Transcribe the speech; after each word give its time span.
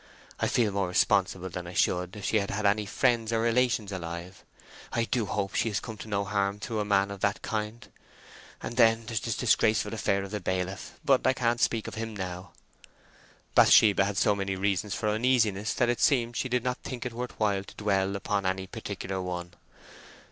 I 0.39 0.47
feel 0.47 0.71
more 0.71 0.87
responsible 0.87 1.49
than 1.49 1.67
I 1.67 1.75
should 1.75 2.15
if 2.15 2.25
she 2.25 2.39
had 2.39 2.49
had 2.49 2.65
any 2.65 2.87
friends 2.87 3.31
or 3.31 3.39
relations 3.39 3.91
alive. 3.91 4.43
I 4.91 5.03
do 5.03 5.27
hope 5.27 5.53
she 5.53 5.67
has 5.67 5.79
come 5.79 5.95
to 5.97 6.07
no 6.07 6.25
harm 6.25 6.57
through 6.59 6.79
a 6.79 6.85
man 6.85 7.11
of 7.11 7.19
that 7.19 7.43
kind.... 7.43 7.87
And 8.63 8.77
then 8.77 9.05
there's 9.05 9.19
this 9.19 9.37
disgraceful 9.37 9.93
affair 9.93 10.23
of 10.23 10.31
the 10.31 10.39
bailiff—but 10.39 11.27
I 11.27 11.33
can't 11.33 11.61
speak 11.61 11.87
of 11.87 11.93
him 11.93 12.15
now." 12.15 12.51
Bathsheba 13.53 14.03
had 14.05 14.17
so 14.17 14.35
many 14.35 14.55
reasons 14.55 14.95
for 14.95 15.07
uneasiness 15.07 15.71
that 15.75 15.87
it 15.89 15.99
seemed 16.01 16.35
she 16.35 16.49
did 16.49 16.63
not 16.63 16.79
think 16.79 17.05
it 17.05 17.13
worth 17.13 17.39
while 17.39 17.63
to 17.63 17.75
dwell 17.75 18.15
upon 18.15 18.43
any 18.47 18.65
particular 18.65 19.21
one. 19.21 19.53